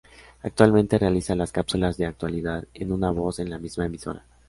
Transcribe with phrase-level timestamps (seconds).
[0.41, 4.25] Actualmente realiza las cápsulas de "Actualidad en una Voz" en la misma emisora.